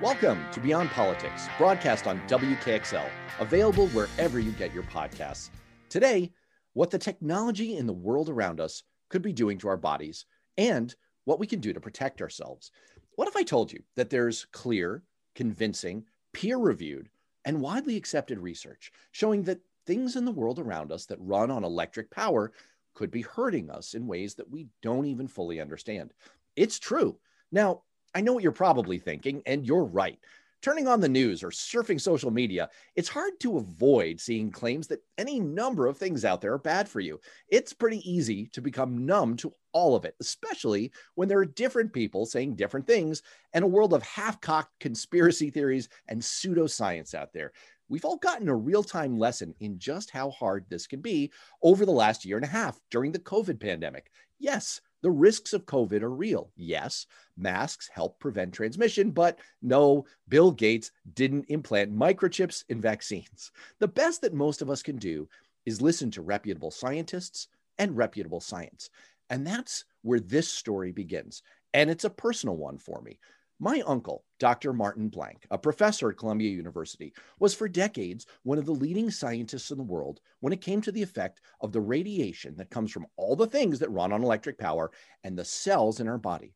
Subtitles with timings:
[0.00, 5.50] Welcome to Beyond Politics, broadcast on WKXL, available wherever you get your podcasts.
[5.88, 6.30] Today,
[6.74, 10.24] what the technology in the world around us could be doing to our bodies
[10.56, 12.70] and what we can do to protect ourselves.
[13.16, 15.02] What if I told you that there's clear,
[15.34, 17.08] convincing, peer reviewed,
[17.44, 21.64] and widely accepted research showing that things in the world around us that run on
[21.64, 22.52] electric power
[22.94, 26.12] could be hurting us in ways that we don't even fully understand?
[26.54, 27.18] It's true.
[27.50, 27.82] Now,
[28.14, 30.18] I know what you're probably thinking, and you're right
[30.60, 35.02] turning on the news or surfing social media, it's hard to avoid seeing claims that
[35.16, 37.20] any number of things out there are bad for you.
[37.48, 41.92] It's pretty easy to become numb to all of it, especially when there are different
[41.92, 47.32] people saying different things and a world of half cocked conspiracy theories and pseudoscience out
[47.32, 47.52] there.
[47.88, 51.32] We've all gotten a real time lesson in just how hard this can be
[51.62, 54.10] over the last year and a half during the COVID pandemic.
[54.38, 56.50] Yes, the risks of COVID are real.
[56.56, 63.52] Yes, masks help prevent transmission, but no, Bill Gates didn't implant microchips in vaccines.
[63.78, 65.28] The best that most of us can do
[65.66, 68.90] is listen to reputable scientists and reputable science.
[69.30, 71.42] And that's where this story begins.
[71.74, 73.18] And it's a personal one for me.
[73.60, 74.72] My uncle, Dr.
[74.72, 79.72] Martin Blank, a professor at Columbia University, was for decades one of the leading scientists
[79.72, 83.06] in the world when it came to the effect of the radiation that comes from
[83.16, 84.92] all the things that run on electric power
[85.24, 86.54] and the cells in our body.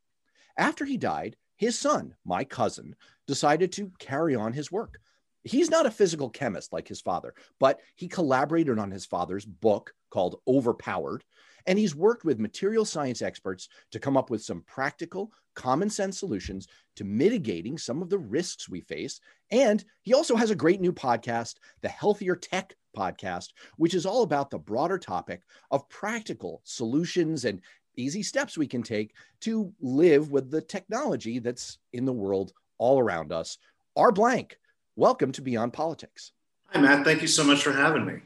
[0.57, 2.95] After he died, his son, my cousin,
[3.27, 5.01] decided to carry on his work.
[5.43, 9.93] He's not a physical chemist like his father, but he collaborated on his father's book
[10.11, 11.25] called Overpowered,
[11.67, 16.19] and he's worked with material science experts to come up with some practical, common sense
[16.19, 19.21] solutions to mitigating some of the risks we face.
[19.51, 24.23] And he also has a great new podcast, the Healthier Tech podcast, which is all
[24.23, 27.61] about the broader topic of practical solutions and
[27.97, 32.99] easy steps we can take to live with the technology that's in the world all
[32.99, 33.59] around us.
[33.97, 34.13] R.
[34.13, 34.59] Blank,
[34.97, 36.33] welcome to Beyond Politics.
[36.71, 37.05] Hi, Matt.
[37.05, 38.21] Thank you so much for having me.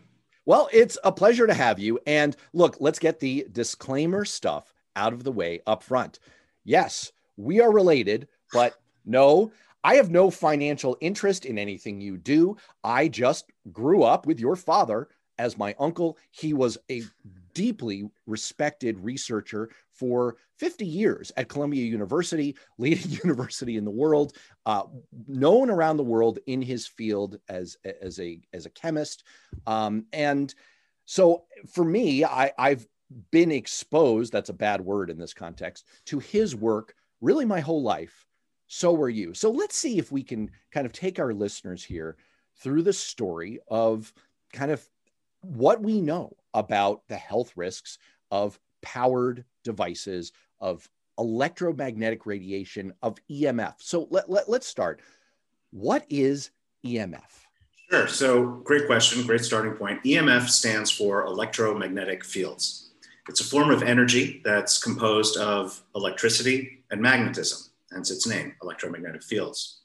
[0.47, 1.99] Well, it's a pleasure to have you.
[2.07, 6.21] And look, let's get the disclaimer stuff out of the way up front.
[6.65, 8.75] Yes, we are related, but
[9.05, 9.53] no,
[9.85, 12.57] I have no financial interest in anything you do.
[12.83, 15.09] I just grew up with your father
[15.39, 16.17] as my uncle.
[16.31, 17.03] He was a
[17.57, 24.37] deeply respected researcher for 50 years at Columbia University, leading university in the world,
[24.67, 24.83] uh,
[25.27, 29.25] known around the world in his field as, as, a, as a chemist.
[29.67, 30.55] Um, and
[31.07, 32.87] so for me, I, I've
[33.31, 37.83] been exposed, that's a bad word in this context, to his work really my whole
[37.83, 38.27] life.
[38.67, 39.33] So were you.
[39.33, 42.19] So let's see if we can kind of take our listeners here
[42.61, 44.13] through the story of
[44.53, 44.87] kind of
[45.47, 47.99] what we know about the health risks
[48.31, 53.75] of powered devices, of electromagnetic radiation, of EMF.
[53.79, 55.01] So let, let, let's start.
[55.71, 56.51] What is
[56.85, 57.21] EMF?
[57.91, 58.09] Sure.
[58.09, 60.03] So, great question, great starting point.
[60.03, 62.91] EMF stands for electromagnetic fields.
[63.29, 69.23] It's a form of energy that's composed of electricity and magnetism, hence its name, electromagnetic
[69.23, 69.83] fields.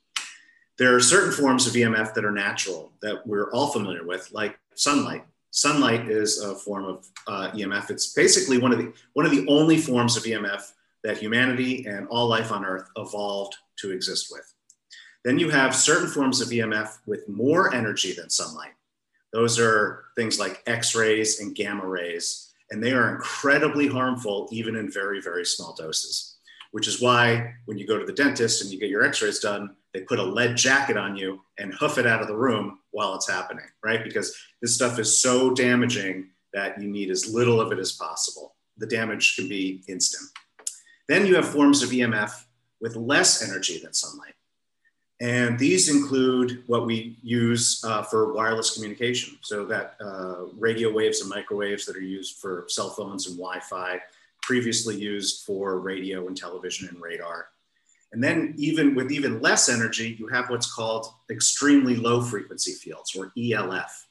[0.80, 4.58] There are certain forms of EMF that are natural that we're all familiar with, like
[4.74, 7.90] sunlight sunlight is a form of uh, EMF.
[7.92, 10.72] It's basically one of the one of the only forms of EMF
[11.04, 14.54] that humanity and all life on Earth evolved to exist with.
[15.24, 18.74] Then you have certain forms of EMF with more energy than sunlight.
[19.34, 24.92] Those are things like X-rays and gamma rays, and they are incredibly harmful even in
[24.92, 26.31] very, very small doses.
[26.72, 29.76] Which is why when you go to the dentist and you get your X-rays done,
[29.94, 33.14] they put a lead jacket on you and hoof it out of the room while
[33.16, 34.04] it's happening, right?
[34.04, 38.56] Because this stuff is so damaging that you need as little of it as possible.
[38.78, 40.30] The damage can be instant.
[41.08, 42.46] Then you have forms of EMF
[42.80, 44.34] with less energy than sunlight.
[45.22, 49.38] And these include what we use uh, for wireless communication.
[49.42, 54.00] So that uh, radio waves and microwaves that are used for cell phones and Wi-Fi,
[54.42, 57.48] previously used for radio and television and radar.
[58.12, 63.16] And then even with even less energy, you have what's called extremely low frequency fields
[63.16, 64.08] or ELF.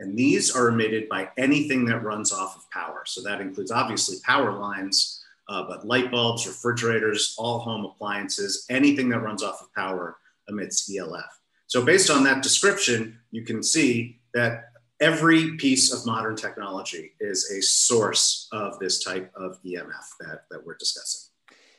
[0.00, 3.02] And these are emitted by anything that runs off of power.
[3.06, 9.08] So that includes obviously power lines, uh, but light bulbs, refrigerators, all home appliances, anything
[9.08, 11.40] that runs off of power emits ELF.
[11.66, 14.67] So, based on that description, you can see that
[15.00, 20.64] every piece of modern technology is a source of this type of EMF that, that
[20.64, 21.30] we're discussing.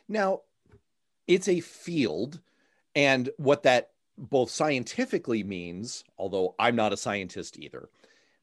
[0.07, 0.41] Now,
[1.27, 2.39] it's a field,
[2.95, 7.89] and what that both scientifically means, although I'm not a scientist either,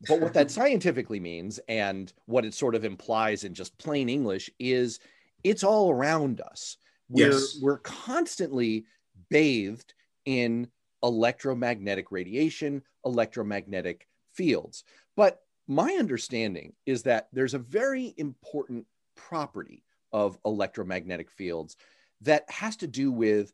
[0.08, 4.50] but what that scientifically means and what it sort of implies in just plain English
[4.58, 5.00] is
[5.42, 6.76] it's all around us.
[7.08, 7.58] We're, yes.
[7.60, 8.86] we're constantly
[9.28, 9.94] bathed
[10.24, 10.68] in
[11.02, 14.84] electromagnetic radiation, electromagnetic fields.
[15.16, 18.86] But my understanding is that there's a very important
[19.16, 21.76] property of electromagnetic fields
[22.22, 23.52] that has to do with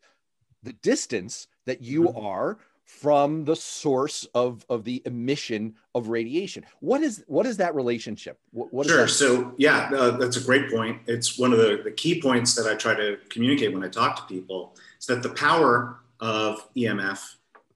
[0.62, 2.24] the distance that you mm-hmm.
[2.24, 6.64] are from the source of, of the emission of radiation.
[6.80, 8.38] What is what is that relationship?
[8.50, 9.02] What, what sure.
[9.02, 9.08] That?
[9.08, 11.00] So yeah, uh, that's a great point.
[11.06, 14.16] It's one of the, the key points that I try to communicate when I talk
[14.16, 17.20] to people is that the power of EMF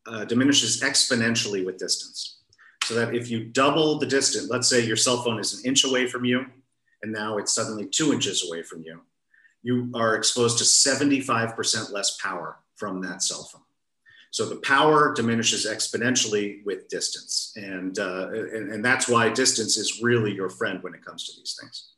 [0.06, 2.35] uh, diminishes exponentially with distance.
[2.86, 5.84] So that if you double the distance, let's say your cell phone is an inch
[5.84, 6.46] away from you,
[7.02, 9.00] and now it's suddenly two inches away from you,
[9.62, 13.62] you are exposed to 75% less power from that cell phone.
[14.30, 17.52] So the power diminishes exponentially with distance.
[17.56, 21.40] And, uh, and, and that's why distance is really your friend when it comes to
[21.40, 21.88] these things.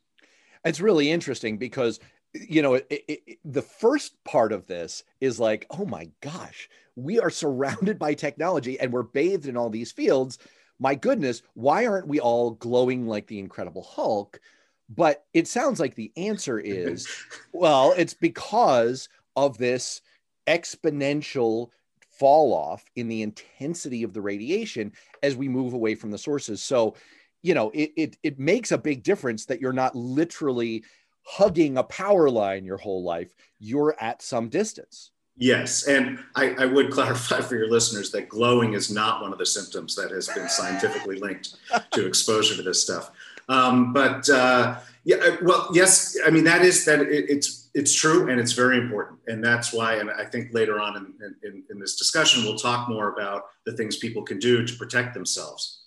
[0.65, 1.99] It's really interesting because
[2.33, 7.19] you know, it, it, the first part of this is like, oh my gosh, we
[7.19, 10.37] are surrounded by technology and we're bathed in all these fields.
[10.79, 14.39] My goodness, why aren't we all glowing like the Incredible Hulk?
[14.89, 17.07] But it sounds like the answer is
[17.53, 20.01] well, it's because of this
[20.47, 21.69] exponential
[22.19, 24.91] fall off in the intensity of the radiation
[25.23, 26.61] as we move away from the sources.
[26.61, 26.95] So,
[27.41, 30.83] you know, it, it, it makes a big difference that you're not literally
[31.23, 35.11] hugging a power line your whole life, you're at some distance.
[35.39, 35.87] Yes.
[35.87, 39.45] And I, I, would clarify for your listeners that glowing is not one of the
[39.45, 41.55] symptoms that has been scientifically linked
[41.91, 43.11] to exposure to this stuff.
[43.47, 47.93] Um, but uh, yeah, uh, well, yes, I mean, that is that it, it's, it's
[47.93, 49.19] true and it's very important.
[49.27, 52.89] And that's why, and I think later on in, in, in this discussion, we'll talk
[52.89, 55.83] more about the things people can do to protect themselves.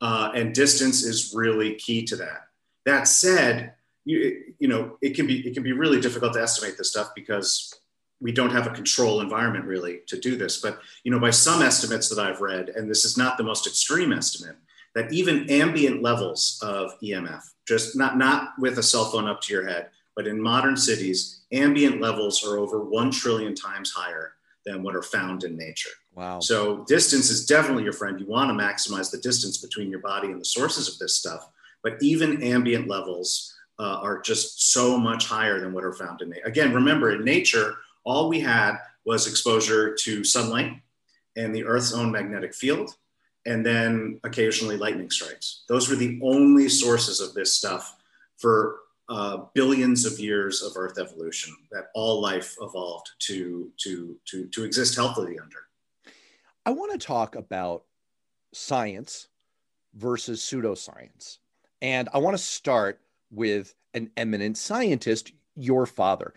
[0.00, 2.46] Uh, and distance is really key to that.
[2.86, 3.74] That said,
[4.04, 7.10] you, you know, it can be it can be really difficult to estimate this stuff
[7.14, 7.72] because
[8.22, 10.60] we don't have a control environment really to do this.
[10.60, 13.66] But you know, by some estimates that I've read, and this is not the most
[13.66, 14.56] extreme estimate,
[14.94, 19.52] that even ambient levels of EMF, just not not with a cell phone up to
[19.52, 24.34] your head, but in modern cities, ambient levels are over one trillion times higher
[24.64, 25.90] than what are found in nature.
[26.14, 26.40] Wow.
[26.40, 28.20] So distance is definitely your friend.
[28.20, 31.48] You want to maximize the distance between your body and the sources of this stuff.
[31.82, 36.30] But even ambient levels uh, are just so much higher than what are found in
[36.30, 36.46] nature.
[36.46, 37.74] Again, remember in nature,
[38.04, 40.72] all we had was exposure to sunlight
[41.36, 42.94] and the Earth's own magnetic field,
[43.46, 45.64] and then occasionally lightning strikes.
[45.68, 47.96] Those were the only sources of this stuff
[48.36, 54.46] for uh, billions of years of Earth evolution that all life evolved to, to, to,
[54.46, 55.58] to exist healthily under.
[56.64, 57.84] I want to talk about
[58.52, 59.28] science
[59.94, 61.38] versus pseudoscience.
[61.80, 63.00] And I want to start
[63.30, 66.32] with an eminent scientist, your father.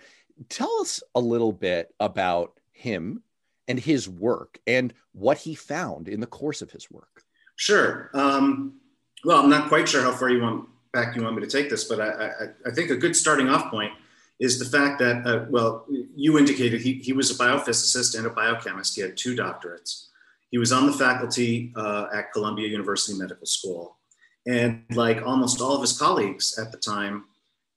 [0.49, 3.23] Tell us a little bit about him
[3.67, 7.23] and his work and what he found in the course of his work.
[7.56, 8.09] Sure.
[8.13, 8.80] Um,
[9.23, 11.69] well, I'm not quite sure how far you want back you want me to take
[11.69, 12.30] this, but I, I,
[12.68, 13.92] I think a good starting off point
[14.39, 18.30] is the fact that, uh, well, you indicated he, he was a biophysicist and a
[18.30, 18.95] biochemist.
[18.95, 20.07] He had two doctorates.
[20.51, 23.97] He was on the faculty uh, at Columbia University Medical School.
[24.45, 27.25] And like almost all of his colleagues at the time,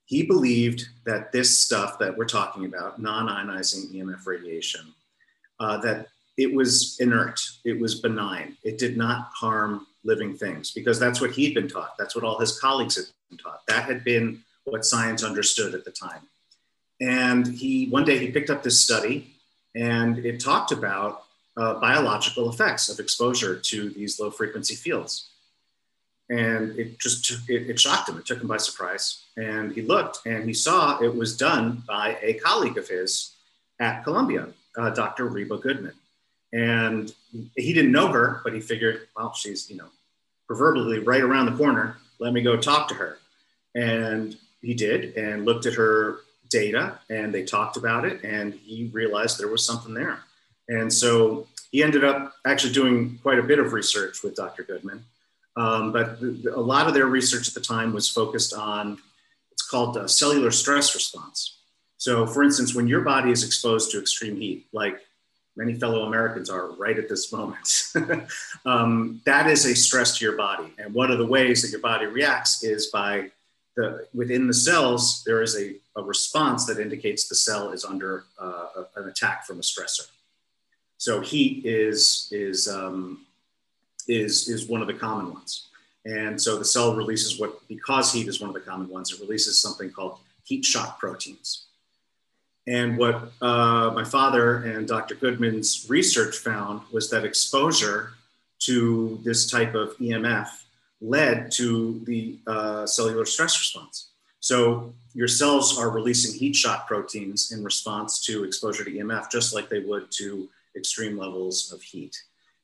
[0.08, 4.80] he believed that this stuff that we're talking about, non-ionizing EMF radiation,
[5.60, 10.98] uh, that it was inert, it was benign, it did not harm living things because
[10.98, 11.94] that's what he'd been taught.
[11.98, 13.60] That's what all his colleagues had been taught.
[13.68, 16.22] That had been what science understood at the time.
[17.02, 19.34] And he one day he picked up this study,
[19.74, 21.24] and it talked about
[21.58, 25.28] uh, biological effects of exposure to these low frequency fields
[26.30, 28.18] and it just it, it, shocked him.
[28.18, 29.25] It took him by surprise.
[29.37, 33.35] And he looked and he saw it was done by a colleague of his
[33.80, 35.26] at Columbia, uh, Dr.
[35.26, 35.94] Reba Goodman.
[36.52, 37.12] And
[37.56, 39.88] he didn't know her, but he figured, well, she's you know
[40.47, 41.97] proverbially right around the corner.
[42.18, 43.18] Let me go talk to her.
[43.75, 48.90] And he did, and looked at her data, and they talked about it, and he
[48.92, 50.20] realized there was something there.
[50.68, 54.64] And so he ended up actually doing quite a bit of research with Dr.
[54.64, 55.04] Goodman
[55.58, 58.98] um, but a lot of their research at the time was focused on,
[59.50, 61.58] it's called cellular stress response.
[61.96, 65.00] So, for instance, when your body is exposed to extreme heat, like
[65.56, 67.90] many fellow Americans are right at this moment,
[68.66, 70.72] um, that is a stress to your body.
[70.78, 73.32] And one of the ways that your body reacts is by
[73.76, 78.24] the within the cells, there is a, a response that indicates the cell is under
[78.38, 80.06] uh, an attack from a stressor.
[80.98, 83.26] So heat is is um,
[84.08, 85.68] is is one of the common ones.
[86.04, 89.20] And so the cell releases what, because heat is one of the common ones, it
[89.20, 91.66] releases something called heat shock proteins.
[92.66, 95.14] And what uh, my father and Dr.
[95.14, 98.12] Goodman's research found was that exposure
[98.60, 100.48] to this type of EMF
[101.00, 104.08] led to the uh, cellular stress response.
[104.40, 109.54] So your cells are releasing heat shock proteins in response to exposure to EMF, just
[109.54, 112.16] like they would to extreme levels of heat.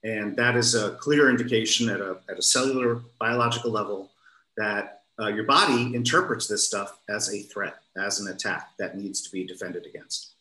[0.05, 4.11] And that is a clear indication at a, at a cellular biological level
[4.59, 9.23] that uh, your body interprets this stuff as a threat, as an attack that needs
[9.23, 10.33] to be defended against.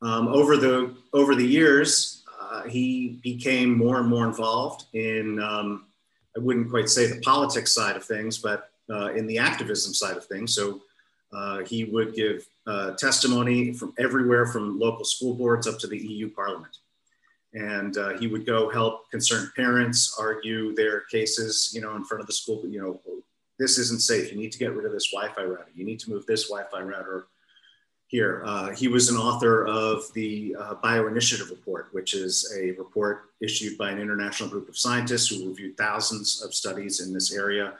[0.00, 5.86] Um, over, the, over the years, uh, he became more and more involved in, um,
[6.36, 10.16] I wouldn't quite say the politics side of things, but uh, in the activism side
[10.16, 10.54] of things.
[10.54, 10.82] So
[11.32, 15.98] uh, he would give uh, testimony from everywhere from local school boards up to the
[15.98, 16.76] EU Parliament
[17.54, 22.20] and uh, he would go help concerned parents argue their cases, you know, in front
[22.20, 22.62] of the school.
[22.66, 23.00] You know,
[23.58, 24.32] this isn't safe.
[24.32, 25.70] You need to get rid of this Wi-Fi router.
[25.74, 27.26] You need to move this Wi-Fi router
[28.08, 28.42] here.
[28.44, 33.78] Uh, he was an author of the uh, Bioinitiative Report, which is a report issued
[33.78, 37.74] by an international group of scientists who reviewed thousands of studies in this area,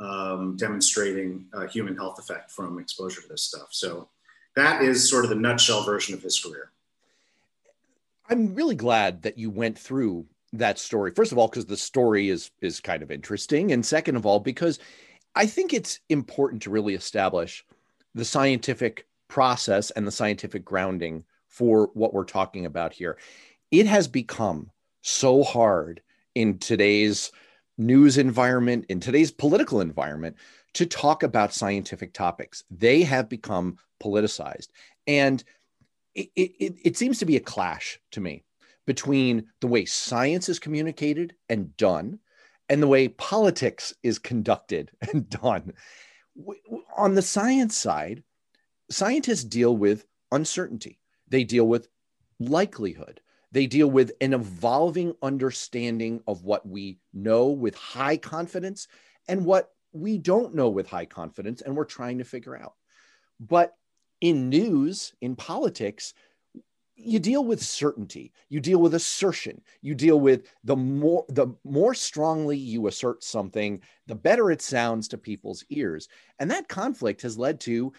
[0.00, 3.68] um, demonstrating human health effect from exposure to this stuff.
[3.70, 4.08] So
[4.56, 6.72] that is sort of the nutshell version of his career.
[8.30, 11.10] I'm really glad that you went through that story.
[11.10, 14.40] First of all, because the story is is kind of interesting, and second of all,
[14.40, 14.78] because
[15.34, 17.64] I think it's important to really establish
[18.14, 23.18] the scientific process and the scientific grounding for what we're talking about here.
[23.70, 24.70] It has become
[25.02, 26.02] so hard
[26.34, 27.32] in today's
[27.78, 30.36] news environment, in today's political environment,
[30.74, 32.64] to talk about scientific topics.
[32.70, 34.68] They have become politicized.
[35.06, 35.42] And
[36.14, 38.44] it, it, it seems to be a clash to me
[38.86, 42.18] between the way science is communicated and done
[42.68, 45.72] and the way politics is conducted and done.
[46.96, 48.22] On the science side,
[48.90, 51.88] scientists deal with uncertainty, they deal with
[52.38, 53.20] likelihood,
[53.52, 58.86] they deal with an evolving understanding of what we know with high confidence
[59.28, 62.74] and what we don't know with high confidence, and we're trying to figure out.
[63.40, 63.74] But
[64.20, 66.14] in news, in politics,
[67.02, 71.94] you deal with certainty you deal with assertion you deal with the more the more
[71.94, 76.08] strongly you assert something the better it sounds to people's ears.
[76.38, 77.92] And that conflict has led to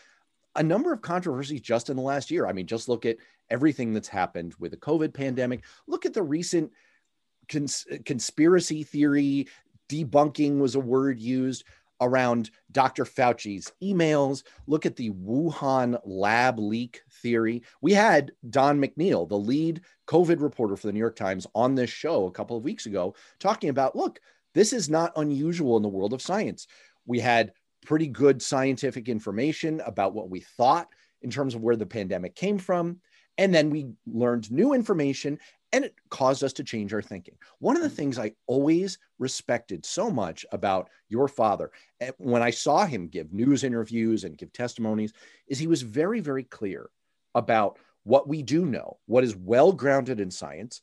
[0.56, 2.46] a number of controversies just in the last year.
[2.46, 3.18] I mean just look at
[3.50, 5.63] everything that's happened with the covid pandemic.
[5.88, 6.72] Look at the recent
[7.50, 9.48] cons- conspiracy theory.
[9.90, 11.66] Debunking was a word used
[12.01, 13.05] around Dr.
[13.05, 14.43] Fauci's emails.
[14.67, 17.63] Look at the Wuhan lab leak theory.
[17.81, 21.89] We had Don McNeil, the lead COVID reporter for the New York Times, on this
[21.89, 24.20] show a couple of weeks ago, talking about look,
[24.53, 26.67] this is not unusual in the world of science.
[27.05, 27.53] We had
[27.86, 30.88] pretty good scientific information about what we thought
[31.22, 33.00] in terms of where the pandemic came from.
[33.38, 35.39] And then we learned new information
[35.74, 37.36] and it caused us to change our thinking.
[37.60, 42.50] One of the things I always respected so much about your father, eh, when I
[42.50, 45.13] saw him give news interviews and give testimonies,
[45.48, 46.90] is he was very, very clear
[47.36, 50.82] about what we do know, what is well grounded in science,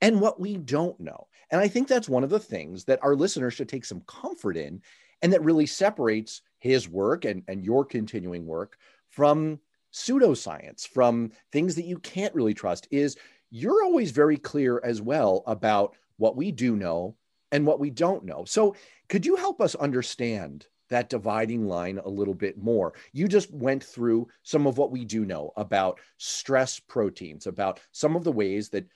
[0.00, 1.26] and what we don't know.
[1.50, 4.56] And I think that's one of the things that our listeners should take some comfort
[4.56, 4.82] in
[5.22, 8.76] and that really separates his work and, and your continuing work
[9.08, 9.58] from
[9.92, 13.16] pseudoscience, from things that you can't really trust, is
[13.50, 17.16] you're always very clear as well about what we do know
[17.52, 18.44] and what we don't know.
[18.44, 18.76] So,
[19.08, 22.92] could you help us understand that dividing line a little bit more?
[23.12, 28.16] You just went through some of what we do know about stress proteins, about some
[28.16, 28.86] of the ways that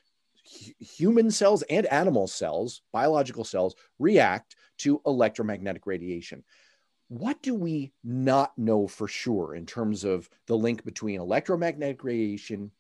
[0.44, 6.42] human cells and animal cells, biological cells, react to electromagnetic radiation.
[7.08, 12.70] What do we not know for sure in terms of the link between electromagnetic radiation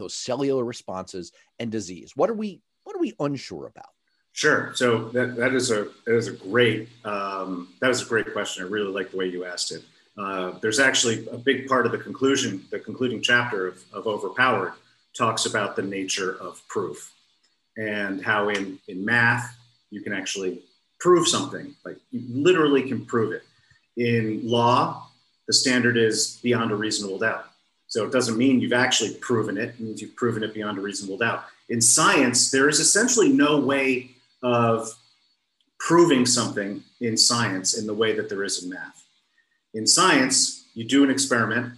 [0.00, 2.12] those cellular responses and disease?
[2.16, 3.90] What are we what are we unsure about?
[4.32, 4.72] Sure.
[4.74, 8.64] So that, that is a that is a great um, that was a great question.
[8.64, 9.82] I really like the way you asked it.
[10.18, 14.72] Uh, there's actually a big part of the conclusion, the concluding chapter of, of Overpowered
[15.16, 17.12] talks about the nature of proof
[17.76, 19.56] and how in, in math
[19.90, 20.62] you can actually
[20.98, 23.42] prove something, like you literally can prove it.
[23.96, 25.08] In law,
[25.46, 27.49] the standard is beyond a reasonable doubt.
[27.90, 30.80] So it doesn't mean you've actually proven it, it means you've proven it beyond a
[30.80, 31.44] reasonable doubt.
[31.68, 34.12] In science, there is essentially no way
[34.44, 34.88] of
[35.80, 39.04] proving something in science in the way that there is in math.
[39.74, 41.74] In science, you do an experiment,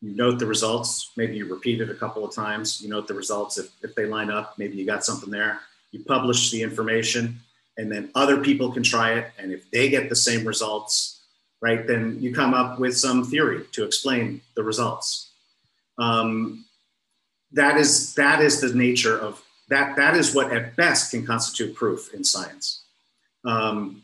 [0.00, 3.14] you note the results, maybe you repeat it a couple of times, you note the
[3.14, 3.58] results.
[3.58, 5.60] If, if they line up, maybe you got something there.
[5.92, 7.38] You publish the information,
[7.76, 9.30] and then other people can try it.
[9.38, 11.20] And if they get the same results,
[11.60, 15.32] right, then you come up with some theory to explain the results.
[15.98, 16.64] Um,
[17.52, 19.96] that is that is the nature of that.
[19.96, 22.82] That is what at best can constitute proof in science.
[23.44, 24.02] Um,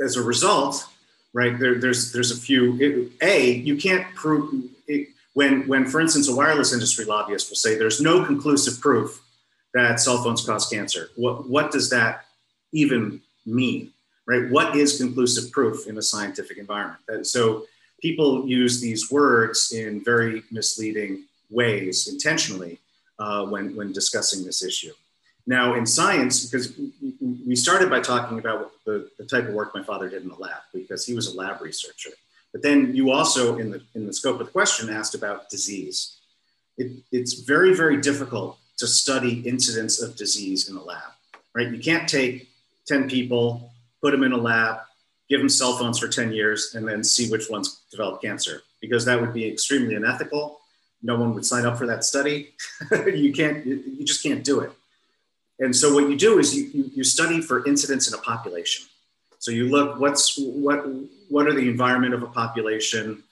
[0.00, 0.86] as a result,
[1.32, 2.78] right there, there's there's a few.
[2.80, 7.56] It, a you can't prove it, when when for instance a wireless industry lobbyist will
[7.56, 9.20] say there's no conclusive proof
[9.74, 11.10] that cell phones cause cancer.
[11.16, 12.24] What what does that
[12.72, 13.92] even mean?
[14.26, 14.50] Right?
[14.50, 17.26] What is conclusive proof in a scientific environment?
[17.26, 17.66] So
[18.04, 22.78] people use these words in very misleading ways intentionally
[23.18, 24.92] uh, when, when discussing this issue.
[25.46, 26.66] Now, in science, because
[27.48, 30.34] we started by talking about the, the type of work my father did in the
[30.34, 32.10] lab, because he was a lab researcher.
[32.52, 36.18] But then you also, in the, in the scope of the question, asked about disease.
[36.76, 41.10] It, it's very, very difficult to study incidence of disease in the lab,
[41.54, 41.70] right?
[41.70, 42.48] You can't take
[42.86, 44.80] 10 people, put them in a lab,
[45.28, 49.04] give them cell phones for 10 years, and then see which ones develop cancer, because
[49.04, 50.60] that would be extremely unethical.
[51.02, 52.54] No one would sign up for that study.
[53.06, 54.72] you can't, you just can't do it.
[55.60, 58.86] And so what you do is you, you, study for incidence in a population.
[59.38, 60.84] So you look what's what
[61.28, 63.22] what are the environment of a population,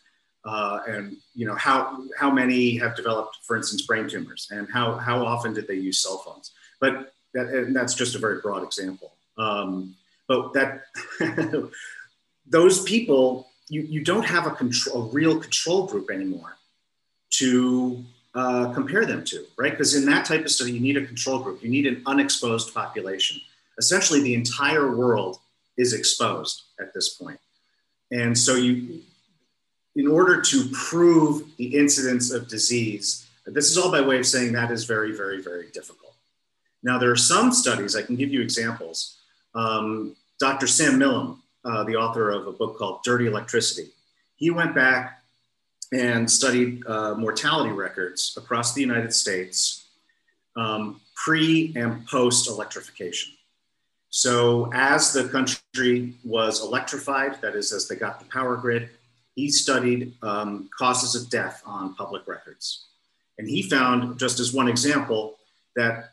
[0.44, 4.96] uh, and you know how how many have developed, for instance, brain tumors, and how
[4.96, 6.52] how often did they use cell phones?
[6.80, 9.12] But that, that's just a very broad example.
[9.38, 9.94] Um,
[10.32, 10.84] but that
[12.46, 16.56] those people, you, you don't have a control, a real control group anymore
[17.30, 19.72] to uh, compare them to, right?
[19.72, 21.62] Because in that type of study, you need a control group.
[21.62, 23.40] You need an unexposed population.
[23.78, 25.38] Essentially, the entire world
[25.76, 27.40] is exposed at this point.
[28.10, 29.00] And so you,
[29.96, 34.52] in order to prove the incidence of disease, this is all by way of saying
[34.52, 36.14] that is very, very, very difficult.
[36.82, 39.18] Now, there are some studies, I can give you examples.
[39.54, 40.66] Um, Dr.
[40.66, 43.90] Sam Milham, uh, the author of a book called Dirty Electricity,
[44.34, 45.22] he went back
[45.92, 49.84] and studied uh, mortality records across the United States
[50.56, 53.34] um, pre and post electrification.
[54.10, 58.90] So, as the country was electrified, that is, as they got the power grid,
[59.36, 62.86] he studied um, causes of death on public records.
[63.38, 65.38] And he found, just as one example,
[65.76, 66.10] that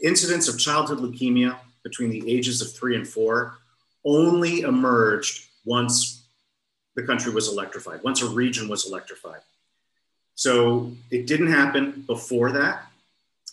[0.00, 3.58] incidence of childhood leukemia between the ages of three and four
[4.04, 6.22] only emerged once
[6.94, 9.40] the country was electrified, once a region was electrified.
[10.34, 12.76] So it didn't happen before that,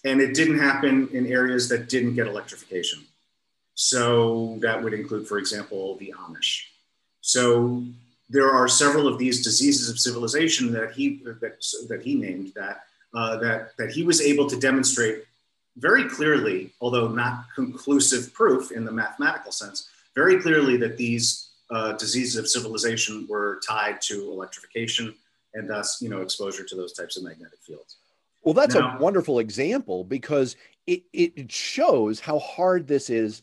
[0.04, 3.00] and it didn't happen in areas that didn't get electrification.
[3.76, 6.64] So that would include, for example, the Amish.
[7.22, 7.84] So
[8.30, 11.56] there are several of these diseases of civilization that he that,
[11.90, 15.26] that he named that uh, that that he was able to demonstrate
[15.78, 21.94] very clearly, although not conclusive proof in the mathematical sense, very clearly that these uh,
[21.94, 25.14] diseases of civilization were tied to electrification
[25.54, 27.98] and thus, you know, exposure to those types of magnetic fields.
[28.44, 33.42] Well, that's now, a wonderful example because it, it shows how hard this is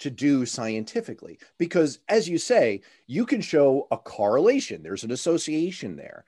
[0.00, 1.38] to do scientifically.
[1.58, 6.24] Because as you say, you can show a correlation, there's an association there.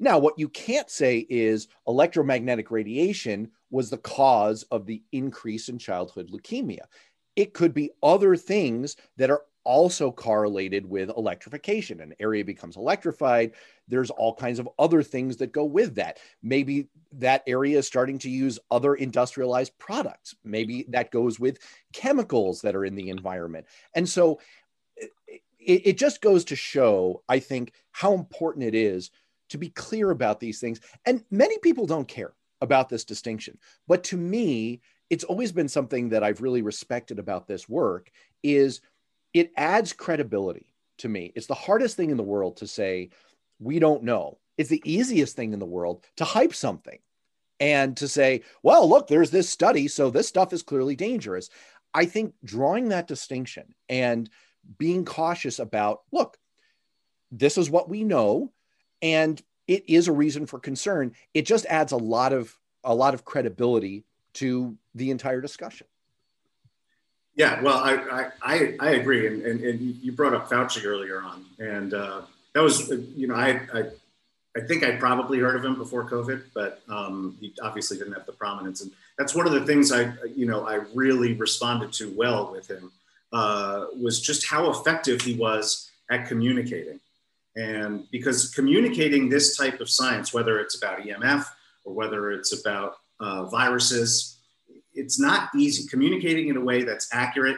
[0.00, 5.78] Now, what you can't say is electromagnetic radiation was the cause of the increase in
[5.78, 6.86] childhood leukemia.
[7.36, 12.00] It could be other things that are also correlated with electrification.
[12.00, 13.52] An area becomes electrified.
[13.86, 16.18] There's all kinds of other things that go with that.
[16.42, 20.34] Maybe that area is starting to use other industrialized products.
[20.42, 21.58] Maybe that goes with
[21.92, 23.66] chemicals that are in the environment.
[23.94, 24.40] And so
[24.96, 29.10] it, it just goes to show, I think, how important it is
[29.50, 30.80] to be clear about these things.
[31.06, 33.58] And many people don't care about this distinction.
[33.86, 34.80] But to me,
[35.10, 38.10] it's always been something that I've really respected about this work
[38.42, 38.80] is
[39.32, 41.32] it adds credibility to me.
[41.34, 43.10] It's the hardest thing in the world to say
[43.58, 44.38] we don't know.
[44.56, 46.98] It's the easiest thing in the world to hype something
[47.60, 51.50] and to say, well, look, there's this study, so this stuff is clearly dangerous.
[51.94, 54.28] I think drawing that distinction and
[54.78, 56.36] being cautious about, look,
[57.30, 58.52] this is what we know
[59.02, 61.14] and it is a reason for concern.
[61.34, 65.86] It just adds a lot of a lot of credibility to the entire discussion.
[67.34, 71.44] Yeah, well, I I, I agree, and, and, and you brought up Fauci earlier on,
[71.58, 73.84] and uh, that was, you know, I, I,
[74.56, 78.26] I think I probably heard of him before COVID, but um, he obviously didn't have
[78.26, 78.80] the prominence.
[78.80, 82.68] And that's one of the things I, you know, I really responded to well with
[82.68, 82.90] him
[83.32, 86.98] uh, was just how effective he was at communicating.
[87.58, 91.44] And because communicating this type of science, whether it's about EMF
[91.84, 94.38] or whether it's about uh, viruses,
[94.94, 95.88] it's not easy.
[95.88, 97.56] Communicating in a way that's accurate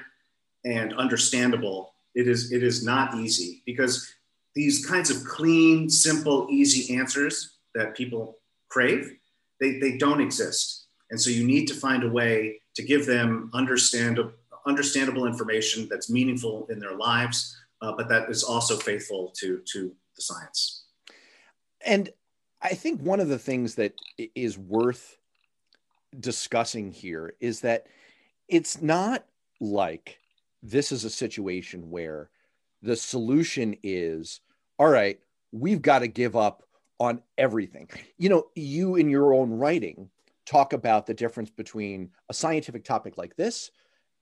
[0.64, 4.10] and understandable, it is, it is not easy because
[4.54, 8.38] these kinds of clean, simple, easy answers that people
[8.70, 9.18] crave,
[9.60, 10.86] they, they don't exist.
[11.10, 14.32] And so you need to find a way to give them understandable,
[14.66, 19.94] understandable information that's meaningful in their lives, uh, but that is also faithful to, to
[20.16, 20.84] the science.
[21.84, 22.10] And
[22.62, 23.94] I think one of the things that
[24.34, 25.16] is worth
[26.18, 27.86] discussing here is that
[28.48, 29.24] it's not
[29.60, 30.18] like
[30.62, 32.30] this is a situation where
[32.82, 34.40] the solution is
[34.78, 35.20] all right,
[35.52, 36.62] we've got to give up
[36.98, 37.86] on everything.
[38.16, 40.08] You know, you in your own writing
[40.46, 43.70] talk about the difference between a scientific topic like this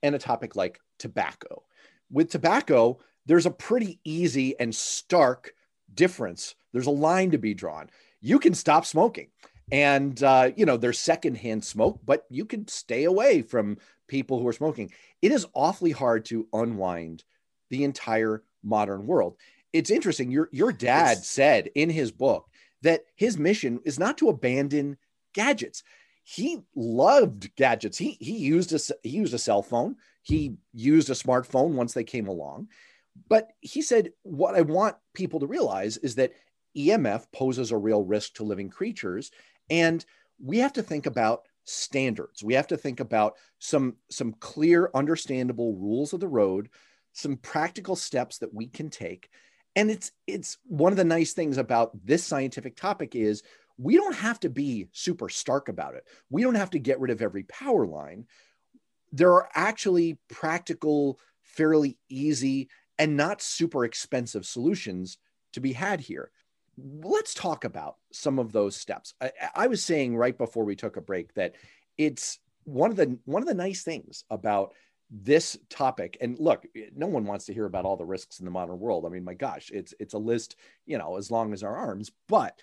[0.03, 1.63] and a topic like tobacco.
[2.11, 5.53] With tobacco, there's a pretty easy and stark
[5.93, 6.55] difference.
[6.73, 7.91] There's a line to be drawn.
[8.21, 9.27] You can stop smoking.
[9.71, 14.47] And, uh, you know, there's secondhand smoke, but you can stay away from people who
[14.47, 14.91] are smoking.
[15.21, 17.23] It is awfully hard to unwind
[17.69, 19.37] the entire modern world.
[19.73, 20.31] It's interesting.
[20.31, 21.27] Your, your dad it's...
[21.27, 22.49] said in his book
[22.81, 24.97] that his mission is not to abandon
[25.35, 25.83] gadgets.
[26.23, 27.99] He loved gadgets.
[27.99, 29.97] He, he used a, he used a cell phone.
[30.23, 32.69] He used a smartphone once they came along.
[33.27, 36.33] But he said, what I want people to realize is that
[36.77, 39.31] EMF poses a real risk to living creatures.
[39.69, 40.03] And
[40.41, 42.43] we have to think about standards.
[42.43, 46.69] We have to think about some, some clear, understandable rules of the road,
[47.13, 49.29] some practical steps that we can take.
[49.75, 53.43] And it's it's one of the nice things about this scientific topic is
[53.77, 56.03] we don't have to be super stark about it.
[56.29, 58.25] We don't have to get rid of every power line.
[59.11, 65.17] There are actually practical, fairly easy, and not super expensive solutions
[65.53, 66.29] to be had here
[67.01, 69.13] let's talk about some of those steps.
[69.21, 71.55] I, I, was saying right before we took a break that
[71.97, 74.73] it's one of the one of the nice things about
[75.09, 76.17] this topic.
[76.21, 79.05] And look, no one wants to hear about all the risks in the modern world.
[79.05, 82.11] I mean, my gosh, it's it's a list, you know, as long as our arms.
[82.27, 82.59] But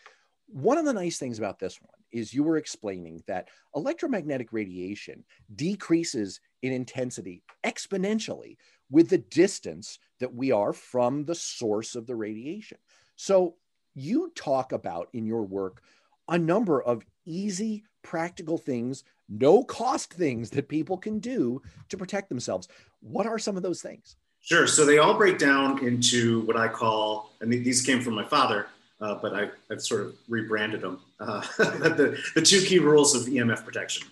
[0.46, 5.24] one of the nice things about this one is you were explaining that electromagnetic radiation
[5.54, 8.56] decreases in intensity exponentially
[8.90, 12.78] with the distance that we are from the source of the radiation.
[13.16, 13.56] So
[13.94, 15.82] you talk about in your work
[16.28, 22.28] a number of easy, practical things, no cost things that people can do to protect
[22.28, 22.68] themselves.
[23.00, 24.16] What are some of those things?
[24.40, 24.66] Sure.
[24.66, 28.68] So they all break down into what I call, and these came from my father,
[29.00, 31.00] uh, but I, have sort of rebranded them.
[31.18, 34.06] Uh, the, the two key rules of EMF protection,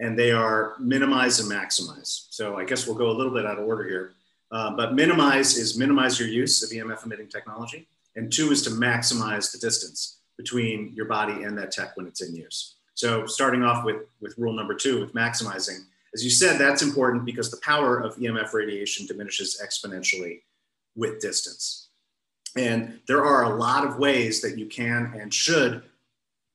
[0.00, 2.26] and they are minimize and maximize.
[2.30, 4.14] So I guess we'll go a little bit out of order here.
[4.50, 7.86] Uh, but minimize is minimize your use of EMF emitting technology.
[8.16, 12.22] And two is to maximize the distance between your body and that tech when it's
[12.22, 12.76] in use.
[12.94, 17.24] So starting off with, with rule number two, with maximizing, as you said, that's important
[17.24, 20.42] because the power of EMF radiation diminishes exponentially
[20.94, 21.88] with distance.
[22.56, 25.82] And there are a lot of ways that you can and should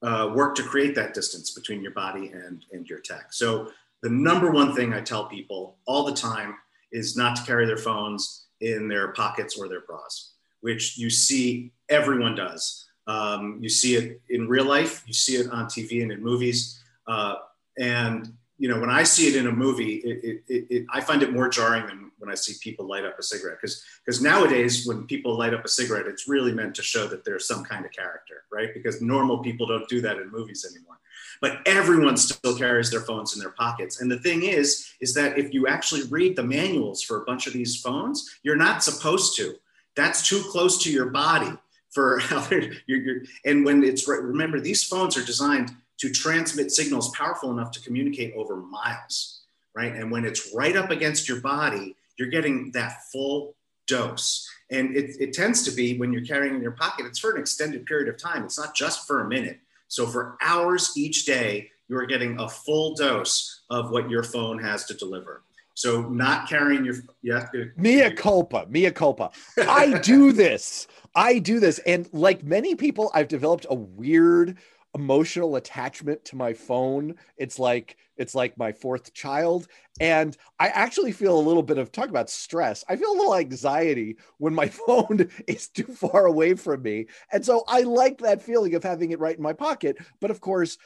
[0.02, 3.34] uh, work to create that distance between your body and, and your tech.
[3.34, 6.56] So the number one thing I tell people all the time
[6.92, 11.72] is not to carry their phones in their pockets or their bras which you see
[11.90, 12.88] everyone does.
[13.08, 16.82] Um, you see it in real life, you see it on TV and in movies.
[17.08, 17.36] Uh,
[17.80, 21.24] and you know, when I see it in a movie, it, it, it, I find
[21.24, 23.58] it more jarring than when I see people light up a cigarette.
[23.62, 27.26] Because because nowadays, when people light up a cigarette, it's really meant to show that
[27.26, 28.74] there's some kind of character, right?
[28.74, 31.00] Because normal people don't do that in movies anymore.
[31.42, 34.02] But everyone still carries their phones in their pockets.
[34.02, 37.48] And the thing is, is that if you actually read the manuals for a bunch
[37.48, 39.56] of these phones, you're not supposed to
[40.00, 41.52] that's too close to your body
[41.92, 47.16] for how you're, you're, and when it's remember these phones are designed to transmit signals
[47.16, 49.42] powerful enough to communicate over miles
[49.76, 53.56] right and when it's right up against your body you're getting that full
[53.88, 57.34] dose and it, it tends to be when you're carrying in your pocket it's for
[57.34, 61.26] an extended period of time it's not just for a minute so for hours each
[61.26, 65.44] day you're getting a full dose of what your phone has to deliver
[65.80, 67.46] so not carrying your yeah.
[67.78, 69.32] Mea culpa, mea culpa.
[69.58, 70.88] I do this.
[71.16, 74.58] I do this, and like many people, I've developed a weird
[74.96, 77.16] emotional attachment to my phone.
[77.38, 79.68] It's like it's like my fourth child.
[80.02, 82.84] And I actually feel a little bit of talk about stress.
[82.90, 87.08] I feel a little anxiety when my phone is too far away from me.
[87.32, 89.98] And so I like that feeling of having it right in my pocket.
[90.20, 90.78] But of course,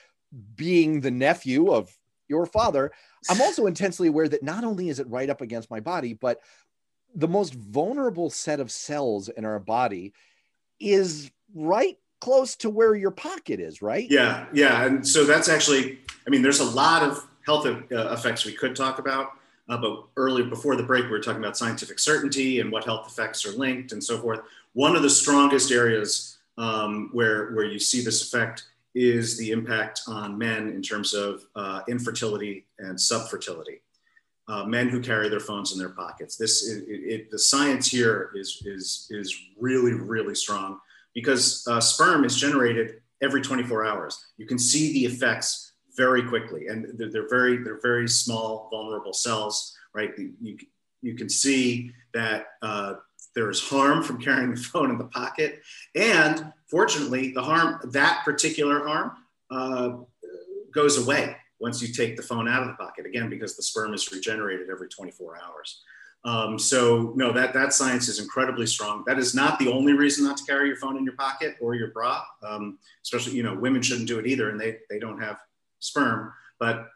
[0.55, 1.95] being the nephew of
[2.27, 2.91] your father,
[3.29, 6.39] I'm also intensely aware that not only is it right up against my body, but
[7.15, 10.13] the most vulnerable set of cells in our body
[10.79, 14.09] is right close to where your pocket is, right?
[14.09, 14.85] Yeah, yeah.
[14.85, 18.77] And so that's actually, I mean, there's a lot of health uh, effects we could
[18.77, 19.31] talk about.
[19.67, 23.07] Uh, but earlier, before the break, we were talking about scientific certainty and what health
[23.07, 24.39] effects are linked and so forth.
[24.71, 30.03] One of the strongest areas um, where, where you see this effect is the impact
[30.07, 33.81] on men in terms of uh, infertility and subfertility.
[34.47, 36.37] Uh, men who carry their phones in their pockets.
[36.37, 40.79] This, it, it, the science here is, is, is really, really strong
[41.13, 44.25] because uh, sperm is generated every 24 hours.
[44.37, 49.13] You can see the effects very quickly, and they're, they're very they're very small, vulnerable
[49.13, 50.11] cells, right?
[50.17, 50.57] You,
[51.01, 52.95] you can see that uh,
[53.35, 55.61] there is harm from carrying the phone in the pocket,
[55.95, 59.11] and fortunately, the harm that particular harm
[59.51, 59.97] uh,
[60.73, 63.93] goes away once you take the phone out of the pocket again because the sperm
[63.93, 65.81] is regenerated every 24 hours.
[66.25, 69.03] Um, so no, that that science is incredibly strong.
[69.05, 71.75] That is not the only reason not to carry your phone in your pocket or
[71.75, 72.23] your bra.
[72.41, 75.39] Um, especially, you know, women shouldn't do it either, and they they don't have
[75.79, 76.31] sperm.
[76.59, 76.87] But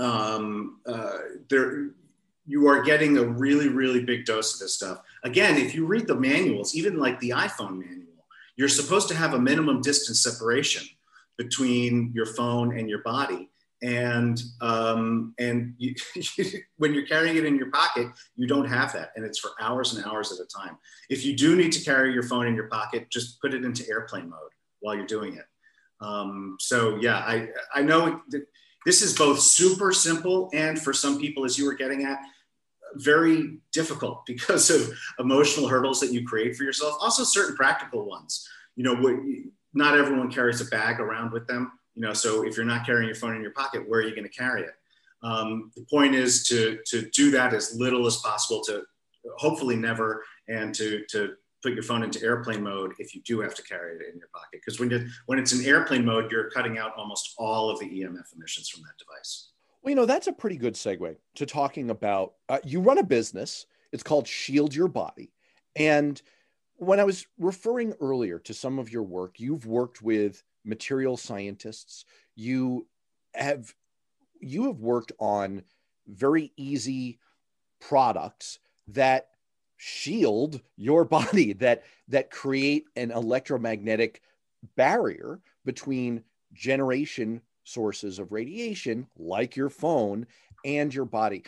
[0.00, 1.90] um, uh, there,
[2.44, 5.00] you are getting a really really big dose of this stuff.
[5.22, 8.24] Again, if you read the manuals, even like the iPhone manual,
[8.56, 10.88] you're supposed to have a minimum distance separation
[11.36, 13.48] between your phone and your body
[13.82, 15.94] and um, and you,
[16.78, 19.94] when you're carrying it in your pocket you don't have that and it's for hours
[19.94, 20.76] and hours at a time.
[21.10, 23.88] If you do need to carry your phone in your pocket just put it into
[23.88, 25.44] airplane mode while you're doing it.
[26.00, 28.20] Um, so yeah i i know
[28.84, 32.18] this is both super simple and for some people as you were getting at
[32.96, 36.96] very difficult because of emotional hurdles that you create for yourself.
[37.00, 38.48] Also certain practical ones.
[38.76, 39.16] You know what
[39.74, 43.08] not everyone carries a bag around with them you know, so if you're not carrying
[43.08, 44.74] your phone in your pocket, where are you going to carry it?
[45.22, 48.82] Um, the point is to to do that as little as possible, to
[49.38, 53.54] hopefully never, and to to put your phone into airplane mode if you do have
[53.54, 54.60] to carry it in your pocket.
[54.64, 57.86] Because when you when it's in airplane mode, you're cutting out almost all of the
[57.86, 59.50] EMF emissions from that device.
[59.82, 62.34] Well, you know, that's a pretty good segue to talking about.
[62.48, 63.66] Uh, you run a business.
[63.92, 65.32] It's called Shield Your Body,
[65.76, 66.20] and
[66.78, 72.04] when I was referring earlier to some of your work, you've worked with material scientists.
[72.34, 72.86] You
[73.34, 73.74] have
[74.40, 75.62] you have worked on
[76.06, 77.18] very easy
[77.80, 79.28] products that
[79.76, 84.22] shield your body that that create an electromagnetic
[84.76, 90.26] barrier between generation sources of radiation like your phone
[90.64, 91.42] and your body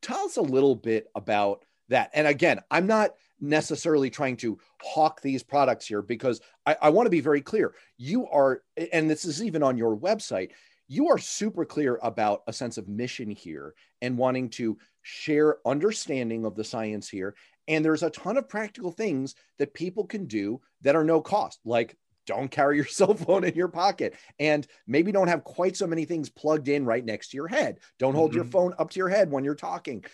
[0.00, 5.20] tell us a little bit about that and again i'm not necessarily trying to hawk
[5.20, 7.74] these products here because I, I want to be very clear.
[7.98, 10.50] You are, and this is even on your website,
[10.88, 16.44] you are super clear about a sense of mission here and wanting to share understanding
[16.44, 17.34] of the science here.
[17.68, 21.58] And there's a ton of practical things that people can do that are no cost,
[21.64, 21.96] like
[22.26, 26.04] don't carry your cell phone in your pocket and maybe don't have quite so many
[26.04, 27.78] things plugged in right next to your head.
[27.98, 28.38] Don't hold mm-hmm.
[28.38, 30.04] your phone up to your head when you're talking.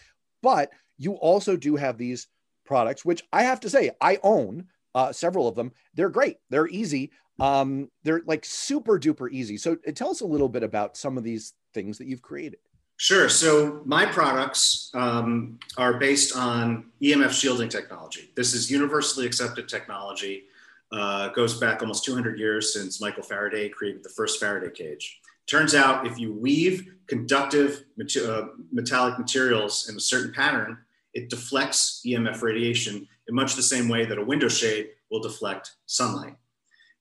[0.42, 2.28] But you also do have these
[2.64, 5.72] products, which I have to say, I own uh, several of them.
[5.94, 6.38] They're great.
[6.50, 7.10] They're easy.
[7.40, 9.56] Um, they're like super duper easy.
[9.56, 12.58] So uh, tell us a little bit about some of these things that you've created.
[12.98, 13.28] Sure.
[13.28, 18.30] So my products um, are based on EMF shielding technology.
[18.36, 20.44] This is universally accepted technology.
[20.92, 25.20] Uh, goes back almost 200 years since Michael Faraday created the first Faraday cage.
[25.46, 30.78] Turns out if you weave conductive uh, metallic materials in a certain pattern,
[31.14, 35.72] it deflects EMF radiation in much the same way that a window shade will deflect
[35.86, 36.36] sunlight.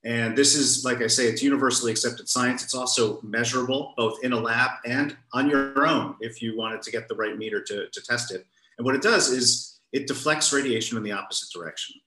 [0.03, 2.63] And this is, like I say, it's universally accepted science.
[2.63, 6.91] It's also measurable both in a lab and on your own if you wanted to
[6.91, 8.45] get the right meter to, to test it.
[8.77, 11.97] And what it does is it deflects radiation in the opposite direction.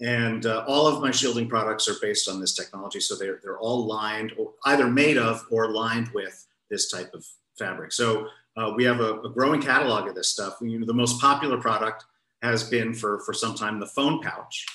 [0.00, 3.00] And uh, all of my shielding products are based on this technology.
[3.00, 7.26] So they're, they're all lined, or either made of or lined with this type of
[7.58, 7.92] fabric.
[7.92, 10.58] So uh, we have a, a, growing catalog of this stuff.
[10.60, 12.04] You know, the most popular product
[12.42, 14.66] has been for, for some time the phone pouch,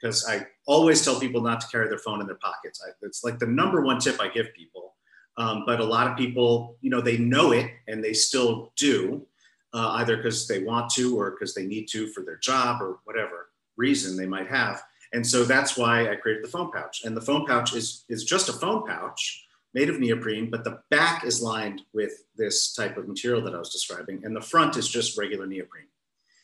[0.00, 2.82] because I always tell people not to carry their phone in their pockets.
[2.86, 4.94] I, it's like the number one tip I give people.
[5.38, 9.26] Um, but a lot of people, you know, they know it and they still do,
[9.72, 12.98] uh, either because they want to or because they need to for their job or
[13.04, 14.82] whatever reason they might have.
[15.14, 17.02] And so that's why I created the phone pouch.
[17.04, 20.80] And the phone pouch is, is just a phone pouch made of neoprene, but the
[20.90, 24.24] back is lined with this type of material that I was describing.
[24.24, 25.86] And the front is just regular neoprene.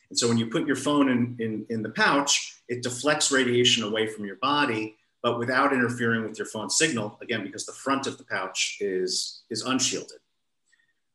[0.09, 3.83] And so when you put your phone in, in, in the pouch, it deflects radiation
[3.83, 8.07] away from your body, but without interfering with your phone signal, again, because the front
[8.07, 10.19] of the pouch is, is unshielded.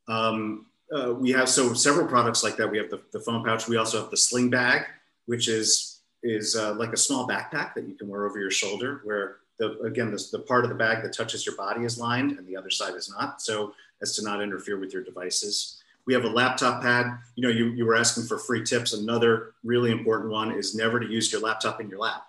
[0.06, 2.70] Um, uh, we have so several products like that.
[2.70, 3.66] We have the, the phone pouch.
[3.66, 4.86] We also have the sling bag,
[5.26, 5.90] which is
[6.26, 9.78] is uh, like a small backpack that you can wear over your shoulder, where the
[9.80, 12.56] again the, the part of the bag that touches your body is lined and the
[12.56, 15.80] other side is not, so as to not interfere with your devices.
[16.06, 17.06] We have a laptop pad.
[17.34, 18.92] You know, you, you were asking for free tips.
[18.92, 22.26] Another really important one is never to use your laptop in your lap.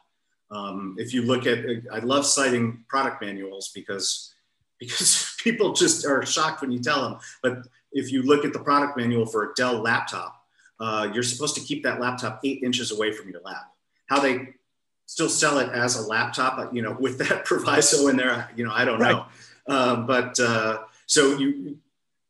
[0.50, 4.34] Um, if you look at, I love citing product manuals because
[4.80, 7.20] because people just are shocked when you tell them.
[7.42, 7.60] But
[7.94, 10.44] if you look at the product manual for a Dell laptop,
[10.82, 13.72] uh, you're supposed to keep that laptop eight inches away from your lap.
[14.08, 14.50] How they
[15.06, 18.72] still sell it as a laptop, you know, with that proviso in there, you know,
[18.74, 19.06] I don't know.
[19.06, 19.26] Right.
[19.68, 21.78] Uh, but uh, so you,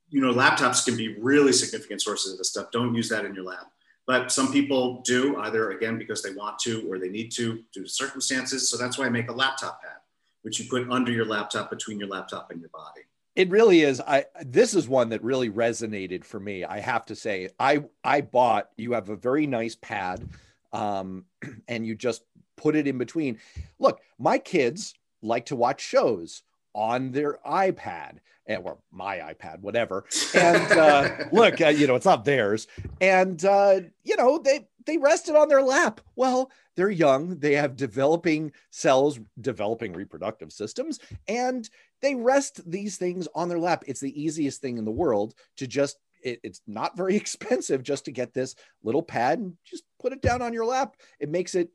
[0.10, 2.72] you know, laptops can be really significant sources of this stuff.
[2.72, 3.66] Don't use that in your lab.
[4.08, 7.84] But some people do, either again because they want to or they need to due
[7.84, 8.70] to circumstances.
[8.70, 9.98] So that's why I make a laptop pad,
[10.44, 13.02] which you put under your laptop between your laptop and your body.
[13.36, 14.00] It really is.
[14.00, 16.64] I this is one that really resonated for me.
[16.64, 18.70] I have to say, I I bought.
[18.78, 20.30] You have a very nice pad,
[20.72, 21.26] um,
[21.68, 22.24] and you just
[22.58, 23.40] put it in between.
[23.80, 30.06] Look, my kids like to watch shows on their iPad eh, or my iPad, whatever.
[30.36, 32.68] And uh, look, uh, you know, it's not theirs.
[33.02, 36.02] And uh, you know, they they rest it on their lap.
[36.16, 41.70] Well, they're young, they have developing cells, developing reproductive systems, and
[42.02, 43.84] they rest these things on their lap.
[43.88, 48.06] It's the easiest thing in the world to just, it, it's not very expensive just
[48.06, 50.98] to get this little pad and just put it down on your lap.
[51.20, 51.70] It makes it,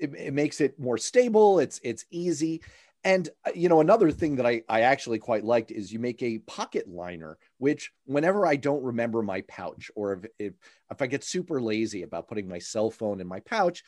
[0.00, 1.58] it, it makes it more stable.
[1.58, 2.62] It's, it's easy.
[3.04, 6.22] And uh, you know, another thing that I, I actually quite liked is you make
[6.22, 10.52] a pocket liner, which whenever I don't remember my pouch, or if, if,
[10.90, 13.84] if I get super lazy about putting my cell phone in my pouch,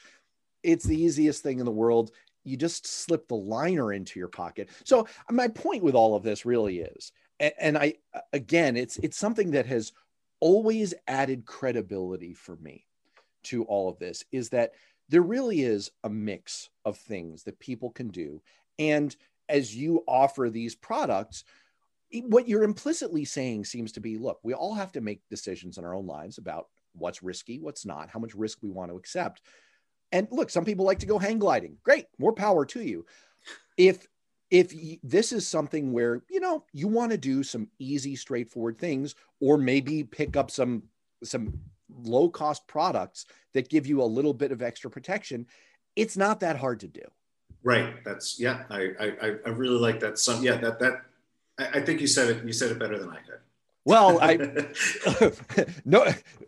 [0.62, 2.12] it's the easiest thing in the world.
[2.44, 4.70] You just slip the liner into your pocket.
[4.84, 7.94] So my point with all of this really is, and, and I
[8.32, 9.92] again, it's it's something that has
[10.40, 12.86] always added credibility for me
[13.44, 14.72] to all of this is that
[15.12, 18.40] there really is a mix of things that people can do.
[18.78, 19.14] And
[19.46, 21.44] as you offer these products,
[22.22, 25.84] what you're implicitly saying seems to be look, we all have to make decisions in
[25.84, 29.42] our own lives about what's risky, what's not, how much risk we want to accept.
[30.12, 31.76] And look, some people like to go hang gliding.
[31.82, 33.04] Great, more power to you.
[33.76, 34.06] If
[34.50, 34.72] if
[35.02, 39.58] this is something where you know you want to do some easy, straightforward things, or
[39.58, 40.84] maybe pick up some
[41.22, 41.60] some
[42.02, 45.46] low cost products that give you a little bit of extra protection,
[45.96, 47.02] it's not that hard to do.
[47.62, 48.02] Right.
[48.04, 48.64] That's yeah.
[48.70, 50.18] I I, I really like that.
[50.18, 50.56] Some yeah.
[50.56, 51.02] That that
[51.58, 52.44] I, I think you said it.
[52.44, 53.38] You said it better than I could.
[53.84, 54.36] Well, I
[55.84, 56.06] no,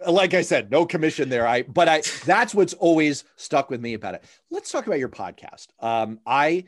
[0.09, 1.47] like I said, no commission there.
[1.47, 4.25] I but I that's what's always stuck with me about it.
[4.51, 5.69] Let's talk about your podcast.
[5.81, 6.65] Um, I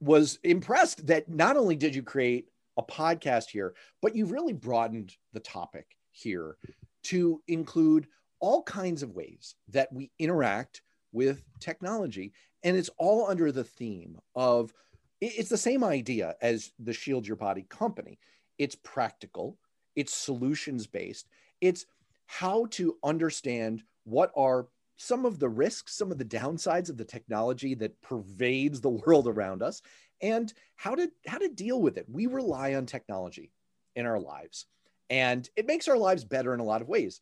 [0.00, 5.14] was impressed that not only did you create a podcast here, but you've really broadened
[5.32, 6.56] the topic here
[7.04, 8.06] to include
[8.40, 14.18] all kinds of ways that we interact with technology, and it's all under the theme
[14.34, 14.72] of
[15.20, 18.18] it's the same idea as the Shield Your Body company.
[18.58, 19.56] It's practical
[19.96, 21.28] it's solutions based,
[21.60, 21.86] it's
[22.26, 27.04] how to understand what are some of the risks, some of the downsides of the
[27.04, 29.82] technology that pervades the world around us,
[30.20, 32.06] and how to how to deal with it.
[32.08, 33.52] We rely on technology
[33.96, 34.66] in our lives,
[35.10, 37.20] and it makes our lives better in a lot of ways.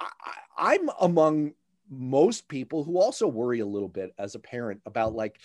[0.00, 0.08] I,
[0.56, 1.54] I'm among
[1.90, 5.38] most people who also worry a little bit as a parent about like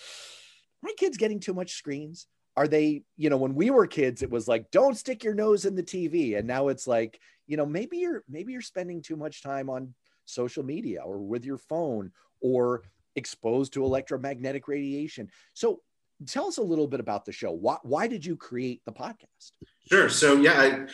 [0.82, 2.28] my kids getting too much screens?
[2.56, 5.66] Are they you know when we were kids it was like don't stick your nose
[5.66, 9.16] in the tv and now it's like you know maybe you're maybe you're spending too
[9.16, 9.94] much time on
[10.26, 12.84] social media or with your phone or
[13.16, 15.30] exposed to electromagnetic radiation.
[15.54, 15.82] So
[16.28, 17.52] tell us a little bit about the show.
[17.52, 19.52] Why, why did you create the podcast?
[19.90, 20.10] Sure.
[20.10, 20.88] So yeah i,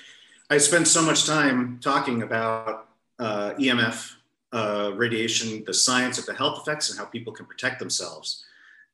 [0.49, 2.87] I spend so much time talking about
[3.19, 4.11] uh, emf
[4.51, 8.45] uh, radiation the science of the health effects and how people can protect themselves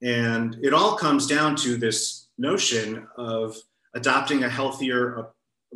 [0.02, 3.56] and it all comes down to this notion of
[3.94, 5.24] adopting a healthier uh,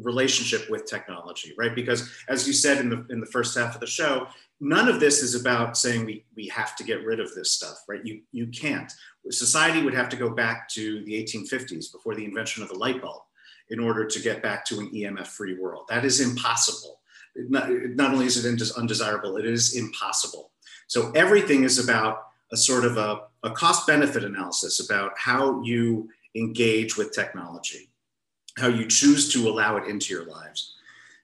[0.01, 1.73] relationship with technology, right?
[1.73, 4.27] Because as you said in the in the first half of the show,
[4.59, 7.83] none of this is about saying we, we have to get rid of this stuff,
[7.87, 8.03] right?
[8.03, 8.91] You you can't.
[9.29, 13.01] Society would have to go back to the 1850s before the invention of the light
[13.01, 13.21] bulb
[13.69, 15.85] in order to get back to an EMF-free world.
[15.89, 16.99] That is impossible.
[17.35, 20.51] Not, not only is it undesirable, it is impossible.
[20.87, 26.09] So everything is about a sort of a, a cost benefit analysis about how you
[26.35, 27.89] engage with technology,
[28.57, 30.75] how you choose to allow it into your lives.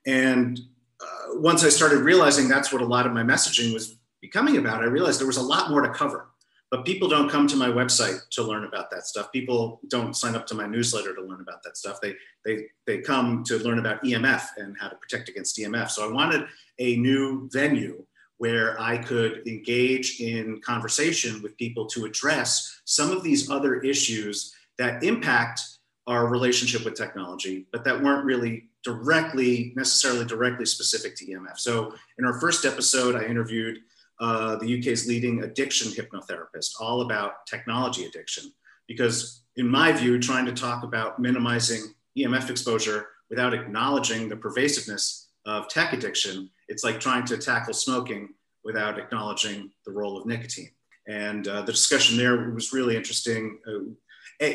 [0.05, 0.59] And
[0.99, 4.81] uh, once I started realizing that's what a lot of my messaging was becoming about,
[4.81, 6.30] I realized there was a lot more to cover.
[6.71, 9.31] But people don't come to my website to learn about that stuff.
[9.33, 11.99] People don't sign up to my newsletter to learn about that stuff.
[12.01, 12.15] They
[12.45, 15.89] they they come to learn about EMF and how to protect against EMF.
[15.89, 16.45] So I wanted
[16.79, 18.05] a new venue
[18.37, 24.55] where I could engage in conversation with people to address some of these other issues
[24.79, 25.61] that impact
[26.07, 31.59] our relationship with technology, but that weren't really directly, necessarily directly specific to EMF.
[31.59, 33.79] So in our first episode, I interviewed
[34.21, 38.53] uh, the UK's leading addiction hypnotherapist, all about technology addiction.
[38.87, 45.29] Because in my view, trying to talk about minimizing EMF exposure without acknowledging the pervasiveness
[45.45, 48.29] of tech addiction, it's like trying to tackle smoking
[48.63, 50.69] without acknowledging the role of nicotine.
[51.07, 53.57] And uh, the discussion there was really interesting.
[53.67, 54.45] Uh,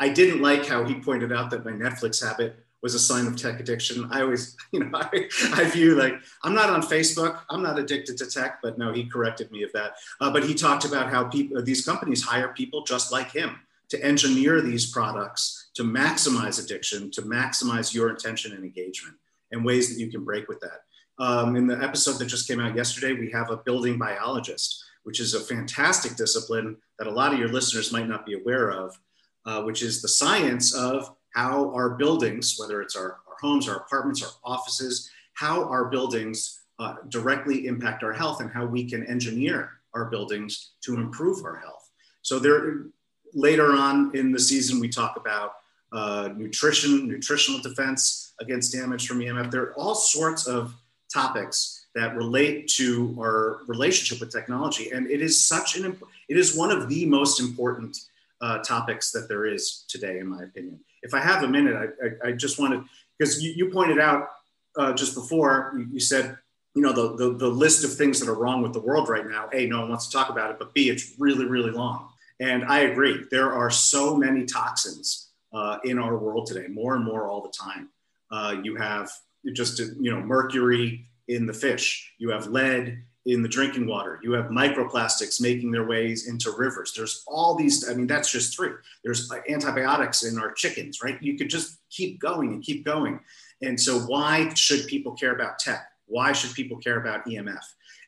[0.00, 3.36] I didn't like how he pointed out that my Netflix habit was a sign of
[3.36, 4.08] tech addiction.
[4.10, 7.40] I always, you know, I, I view like I'm not on Facebook.
[7.50, 9.96] I'm not addicted to tech, but no, he corrected me of that.
[10.20, 13.58] Uh, but he talked about how people, these companies hire people just like him
[13.88, 19.16] to engineer these products to maximize addiction, to maximize your attention and engagement,
[19.50, 20.82] and ways that you can break with that.
[21.18, 25.20] Um, in the episode that just came out yesterday, we have a building biologist, which
[25.20, 28.98] is a fantastic discipline that a lot of your listeners might not be aware of,
[29.46, 33.76] uh, which is the science of how our buildings, whether it's our, our homes, our
[33.76, 39.04] apartments, our offices, how our buildings uh, directly impact our health and how we can
[39.06, 41.90] engineer our buildings to improve our health.
[42.22, 42.86] So there,
[43.34, 45.54] later on in the season, we talk about
[45.92, 49.50] uh, nutrition, nutritional defense against damage from EMF.
[49.50, 50.74] There are all sorts of
[51.12, 55.98] topics that relate to our relationship with technology, and it is such an
[56.28, 57.98] it is one of the most important
[58.40, 62.26] uh, topics that there is today, in my opinion if I have a minute, I,
[62.26, 62.82] I, I just wanted,
[63.18, 64.28] because you, you, pointed out
[64.76, 66.36] uh, just before, you, said,
[66.74, 69.26] you know, the, the, the list of things that are wrong with the world right
[69.26, 72.08] now, A, no one wants to talk about it, but B, it's really, really long.
[72.40, 73.24] And I agree.
[73.30, 77.52] There are so many toxins uh, in our world today, more and more all the
[77.56, 77.88] time.
[78.30, 79.10] Uh, you have
[79.52, 84.18] just, you know, mercury in the fish, you have lead in the drinking water.
[84.22, 86.94] You have microplastics making their ways into rivers.
[86.96, 88.70] There's all these, I mean, that's just three.
[89.04, 91.22] There's antibiotics in our chickens, right?
[91.22, 93.20] You could just keep going and keep going.
[93.60, 95.90] And so, why should people care about tech?
[96.06, 97.62] Why should people care about EMF?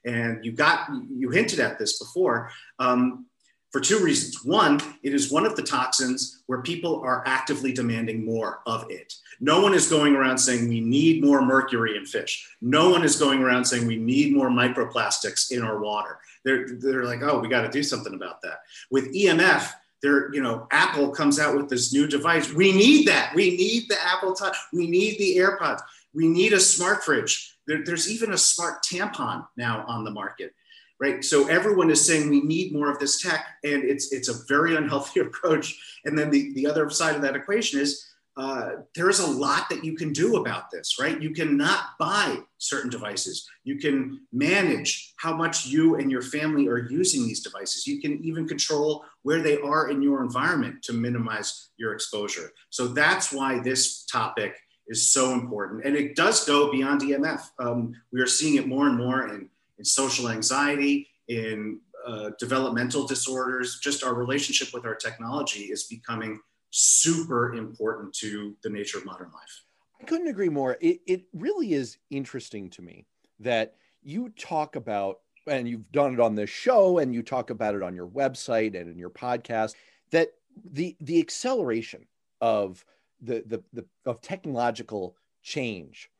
[0.06, 2.50] And you got, you hinted at this before.
[2.78, 3.26] Um,
[3.70, 4.44] for two reasons.
[4.44, 9.14] One, it is one of the toxins where people are actively demanding more of it.
[9.40, 12.48] No one is going around saying we need more mercury in fish.
[12.60, 16.18] No one is going around saying we need more microplastics in our water.
[16.44, 18.60] They're, they're like, oh, we got to do something about that.
[18.90, 19.70] With EMF,
[20.02, 22.52] there, you know, Apple comes out with this new device.
[22.52, 23.32] We need that.
[23.34, 24.56] We need the Apple Touch.
[24.72, 25.80] We need the AirPods.
[26.12, 27.54] We need a smart fridge.
[27.66, 30.54] There, there's even a smart tampon now on the market
[31.00, 31.24] right?
[31.24, 34.76] So everyone is saying we need more of this tech, and it's it's a very
[34.76, 35.78] unhealthy approach.
[36.04, 39.68] And then the, the other side of that equation is uh, there is a lot
[39.68, 41.20] that you can do about this, right?
[41.20, 43.46] You cannot buy certain devices.
[43.64, 47.86] You can manage how much you and your family are using these devices.
[47.86, 52.50] You can even control where they are in your environment to minimize your exposure.
[52.70, 55.84] So that's why this topic is so important.
[55.84, 57.42] And it does go beyond EMF.
[57.58, 59.49] Um, we are seeing it more and more in
[59.80, 63.80] in social anxiety, in uh, developmental disorders.
[63.82, 69.32] Just our relationship with our technology is becoming super important to the nature of modern
[69.32, 69.64] life.
[70.00, 70.76] I couldn't agree more.
[70.80, 73.06] It, it really is interesting to me
[73.40, 77.74] that you talk about, and you've done it on this show, and you talk about
[77.74, 79.74] it on your website and in your podcast,
[80.10, 80.32] that
[80.72, 82.06] the the acceleration
[82.42, 82.84] of
[83.22, 86.10] the the, the of technological change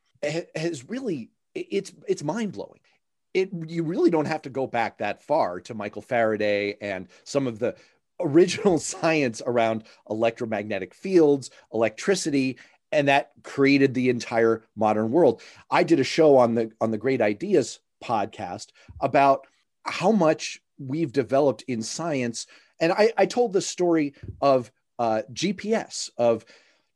[0.55, 2.81] has really it's it's mind blowing
[3.35, 7.47] it you really don't have to go back that far to Michael Faraday and some
[7.47, 7.77] of the
[8.21, 12.59] original science around electromagnetic fields, electricity,
[12.93, 15.43] and that created the entire modern world.
[15.71, 18.69] I did a show on the on the Great Ideas podcast
[19.01, 19.47] about
[19.85, 22.47] how much we've developed in science,
[22.81, 26.45] and I, I told the story of uh, GPS of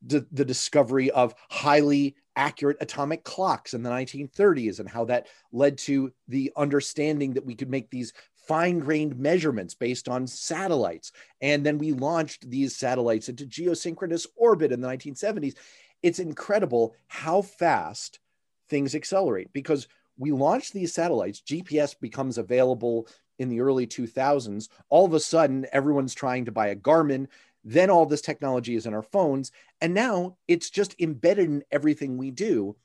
[0.07, 5.79] the, the discovery of highly accurate atomic clocks in the 1930s and how that led
[5.79, 8.13] to the understanding that we could make these
[8.47, 11.13] fine grained measurements based on satellites.
[11.41, 15.55] And then we launched these satellites into geosynchronous orbit in the 1970s.
[16.03, 18.21] It's incredible how fast
[18.69, 23.09] things accelerate because we launch these satellites, GPS becomes available
[23.39, 27.27] in the early 2000s, all of a sudden everyone's trying to buy a Garmin.
[27.65, 29.51] Then all this technology is in our phones.
[29.81, 32.77] And now it's just embedded in everything we do.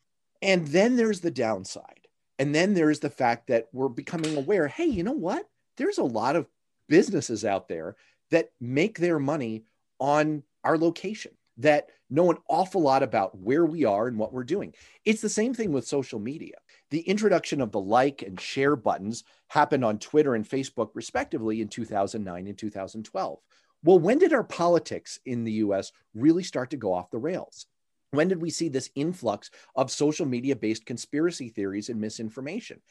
[0.41, 2.07] And then there's the downside.
[2.37, 5.47] And then there's the fact that we're becoming aware hey, you know what?
[5.77, 6.47] There's a lot of
[6.87, 7.95] businesses out there
[8.31, 9.65] that make their money
[9.99, 14.43] on our location that know an awful lot about where we are and what we're
[14.43, 14.73] doing.
[15.05, 16.55] It's the same thing with social media.
[16.89, 21.67] The introduction of the like and share buttons happened on Twitter and Facebook, respectively, in
[21.67, 23.39] 2009 and 2012.
[23.83, 27.65] Well, when did our politics in the US really start to go off the rails?
[28.11, 32.81] When did we see this influx of social media based conspiracy theories and misinformation?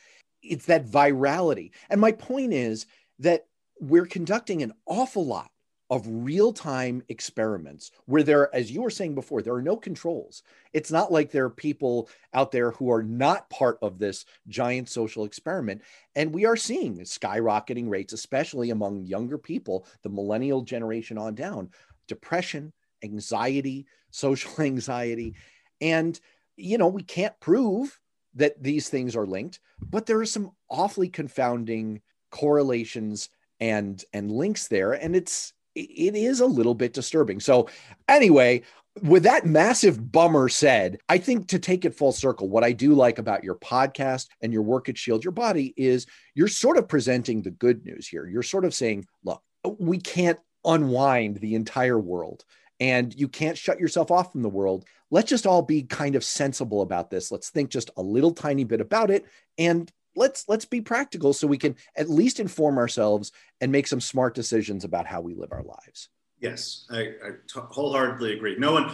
[0.42, 1.72] It's that virality.
[1.90, 2.86] And my point is
[3.18, 3.46] that
[3.80, 5.50] we're conducting an awful lot
[5.90, 10.42] of real time experiments where there, as you were saying before, there are no controls.
[10.72, 14.90] It's not like there are people out there who are not part of this giant
[14.90, 15.82] social experiment.
[16.14, 21.70] And we are seeing skyrocketing rates, especially among younger people, the millennial generation on down,
[22.06, 22.72] depression,
[23.02, 25.36] anxiety, social anxiety.
[25.80, 26.20] And,
[26.56, 27.98] you know, we can't prove
[28.34, 33.30] that these things are linked, but there are some awfully confounding correlations
[33.60, 37.40] and and links there and it's it is a little bit disturbing.
[37.40, 37.68] So,
[38.08, 38.62] anyway,
[39.02, 42.94] with that massive bummer said, I think to take it full circle, what I do
[42.94, 46.88] like about your podcast and your work at Shield Your Body is you're sort of
[46.88, 48.26] presenting the good news here.
[48.26, 49.42] You're sort of saying, look,
[49.78, 52.44] we can't unwind the entire world
[52.80, 54.84] and you can't shut yourself off from the world.
[55.10, 57.32] Let's just all be kind of sensible about this.
[57.32, 59.26] Let's think just a little tiny bit about it
[59.56, 64.00] and let's let's be practical so we can at least inform ourselves and make some
[64.00, 66.08] smart decisions about how we live our lives.
[66.40, 68.56] Yes I, I t- wholeheartedly agree.
[68.58, 68.92] No one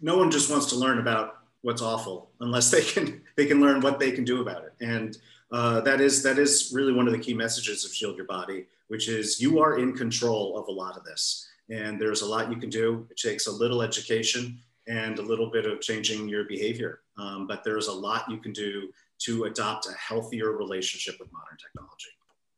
[0.00, 3.80] no one just wants to learn about what's awful unless they can they can learn
[3.80, 4.72] what they can do about it.
[4.80, 5.18] And
[5.50, 8.66] uh, that is that is really one of the key messages of shield your body
[8.92, 11.48] which is you are in control of a lot of this.
[11.70, 13.06] And there's a lot you can do.
[13.10, 14.58] It takes a little education
[14.88, 18.52] and a little bit of changing your behavior um, but there's a lot you can
[18.52, 22.08] do to adopt a healthier relationship with modern technology.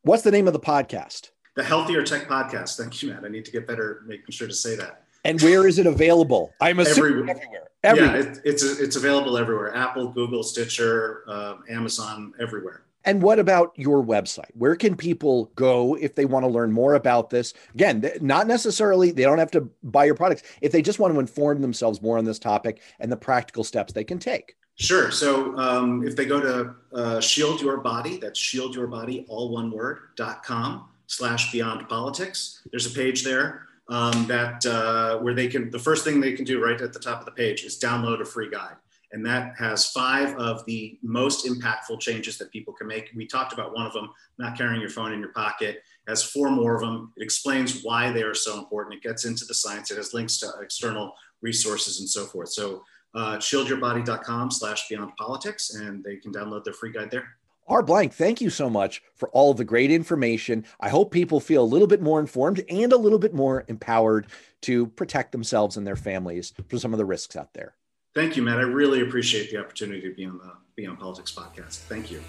[0.02, 1.30] What's the name of the podcast?
[1.56, 2.76] The Healthier Tech Podcast.
[2.76, 3.24] Thank you, Matt.
[3.24, 5.04] I need to get better making sure to say that.
[5.24, 6.52] And where is it available?
[6.60, 7.68] I'm assuming everywhere.
[7.82, 8.16] everywhere.
[8.16, 9.74] Yeah, it, it's it's available everywhere.
[9.74, 12.82] Apple, Google, Stitcher, uh, Amazon, everywhere.
[13.05, 14.50] And what about your website?
[14.55, 17.52] Where can people go if they want to learn more about this?
[17.74, 20.42] Again, not necessarily, they don't have to buy your products.
[20.62, 23.92] If they just want to inform themselves more on this topic and the practical steps
[23.92, 24.57] they can take.
[24.76, 25.11] Sure.
[25.11, 29.50] So um, if they go to uh, Shield Your Body, that's Shield Your Body, all
[29.50, 35.34] one word, dot com slash beyond politics, there's a page there um, that uh, where
[35.34, 37.62] they can, the first thing they can do right at the top of the page
[37.64, 38.74] is download a free guide.
[39.14, 43.10] And that has five of the most impactful changes that people can make.
[43.14, 45.76] We talked about one of them, not carrying your phone in your pocket.
[45.76, 47.12] It has four more of them.
[47.16, 48.96] It explains why they are so important.
[48.96, 49.92] It gets into the science.
[49.92, 52.48] It has links to external resources and so forth.
[52.48, 52.82] So
[53.14, 57.36] uh, shieldyourbody.com slash beyond politics, and they can download their free guide there.
[57.68, 57.84] R.
[57.84, 60.64] Blank, thank you so much for all the great information.
[60.80, 64.26] I hope people feel a little bit more informed and a little bit more empowered
[64.62, 67.74] to protect themselves and their families from some of the risks out there.
[68.14, 68.58] Thank you, Matt.
[68.58, 71.78] I really appreciate the opportunity to be on the Beyond Politics podcast.
[71.88, 72.22] Thank you.